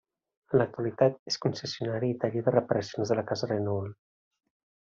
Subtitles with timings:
[0.53, 3.95] En l'actualitat és concessionari i taller de reparacions de la casa Renault.